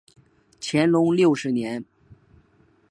[0.59, 1.85] 乾隆六十年。